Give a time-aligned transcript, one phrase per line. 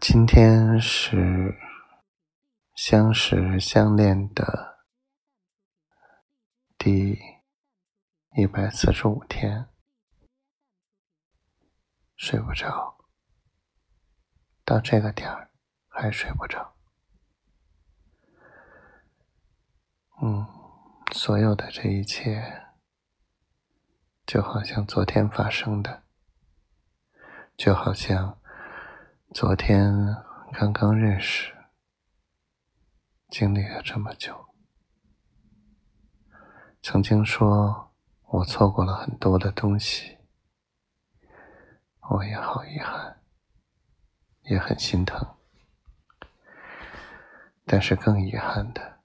[0.00, 1.54] 今天是
[2.74, 4.78] 相识相恋的
[6.78, 7.18] 第
[8.34, 9.68] 一百四十五天，
[12.16, 12.96] 睡不着，
[14.64, 15.50] 到这个点儿
[15.86, 16.74] 还睡不着。
[20.22, 20.46] 嗯，
[21.12, 22.72] 所有的这一切，
[24.24, 26.04] 就好像昨天发生的，
[27.54, 28.39] 就好像。
[29.32, 29.94] 昨天
[30.52, 31.54] 刚刚认识，
[33.28, 34.52] 经历了这么久，
[36.82, 37.94] 曾经说
[38.24, 40.18] 我错过了很多的东西，
[42.10, 43.22] 我也好遗憾，
[44.42, 45.36] 也很心疼，
[47.64, 48.98] 但是更遗憾的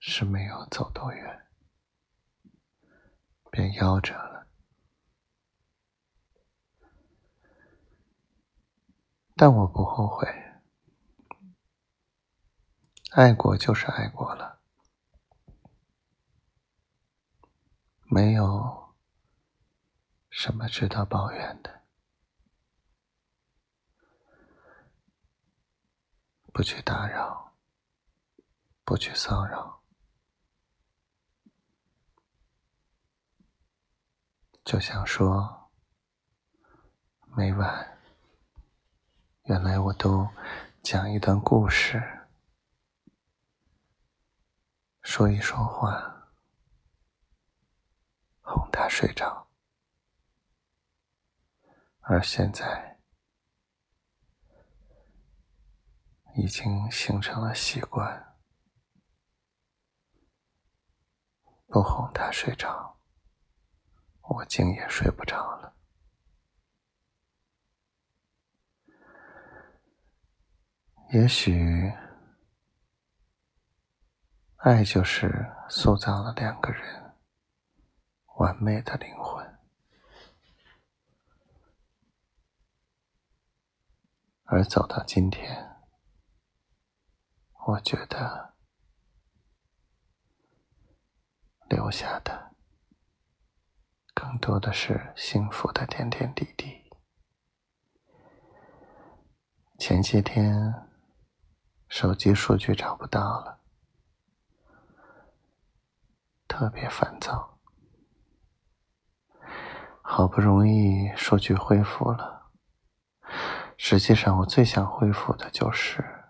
[0.00, 1.46] 是没有走多远，
[3.52, 4.35] 便夭折了。
[9.38, 10.26] 但我不后悔，
[13.10, 14.62] 爱过就是爱过了，
[18.04, 18.94] 没有
[20.30, 21.82] 什么值得抱怨的。
[26.50, 27.54] 不去打扰，
[28.84, 29.82] 不去骚扰，
[34.64, 35.70] 就想说，
[37.36, 37.95] 每晚。
[39.46, 40.28] 原来我都
[40.82, 42.02] 讲一段故事，
[45.02, 46.32] 说一说话，
[48.40, 49.46] 哄他睡着，
[52.00, 52.98] 而现在
[56.34, 58.36] 已经形成了习惯，
[61.68, 62.98] 不哄他睡着，
[64.22, 65.65] 我竟也睡不着了。
[71.16, 71.90] 也许，
[74.56, 77.14] 爱就是塑造了两个人
[78.36, 79.58] 完美的灵魂，
[84.44, 85.78] 而走到今天，
[87.66, 88.54] 我觉得
[91.66, 92.54] 留下的
[94.12, 96.90] 更多的是幸福的点点滴滴。
[99.78, 100.85] 前些天。
[101.88, 103.60] 手机数据找不到了，
[106.46, 107.58] 特别烦躁。
[110.02, 112.50] 好不容易数据恢复了，
[113.76, 116.24] 实际上我最想恢复的就是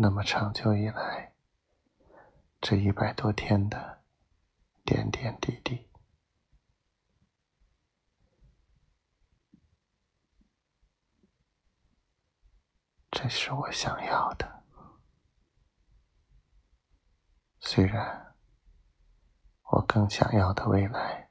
[0.00, 1.34] 那么长久以来
[2.60, 4.02] 这一百多天的
[4.84, 5.87] 点点滴滴。
[13.28, 14.64] 是我想要的，
[17.60, 18.34] 虽然
[19.72, 21.30] 我更想要的未来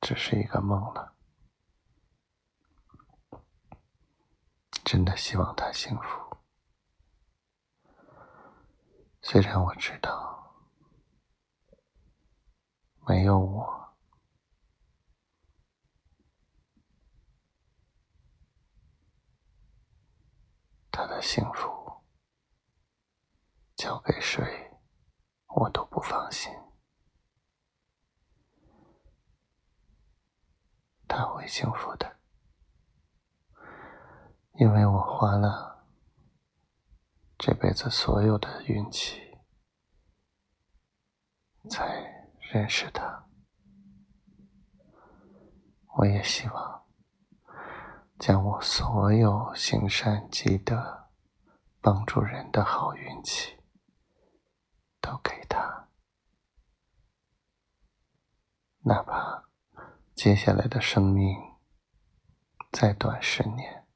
[0.00, 1.14] 只是一个梦了。
[4.82, 6.36] 真的希望他幸福，
[9.22, 10.66] 虽然我知道
[13.06, 13.78] 没有我。
[20.90, 22.02] 他幸福
[23.76, 24.70] 交给谁，
[25.46, 26.52] 我都不放心。
[31.06, 32.18] 他会幸福的，
[34.54, 35.86] 因为我花了
[37.38, 39.38] 这辈子所有的运气
[41.68, 43.28] 才认识他。
[45.98, 46.80] 我也希望。
[48.18, 50.99] 将我所有行善积德、
[51.80, 53.58] 帮助人的好运气
[55.00, 55.88] 都给他，
[58.80, 59.48] 哪怕
[60.14, 61.36] 接下来的生命
[62.70, 63.86] 再短十年，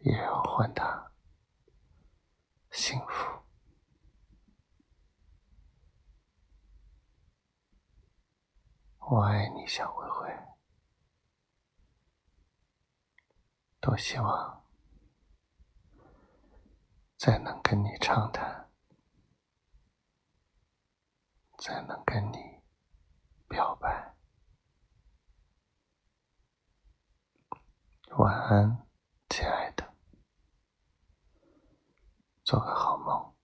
[0.00, 1.12] 也要换他
[2.72, 3.32] 幸福。
[8.98, 10.34] 我爱你，小灰灰。
[13.80, 14.63] 多希望
[17.24, 18.70] 再能跟你畅谈，
[21.56, 22.36] 再能跟你
[23.48, 24.14] 表白。
[28.18, 28.86] 晚安，
[29.30, 29.94] 亲爱的，
[32.44, 33.34] 做个好梦。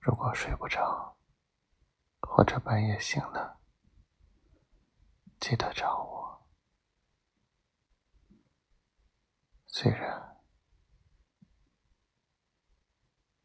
[0.00, 1.16] 如果睡不着，
[2.22, 3.60] 或者半夜醒了，
[5.38, 6.44] 记得找我。
[9.68, 10.33] 虽然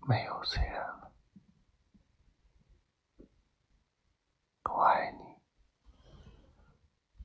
[0.10, 0.79] 没有虽然。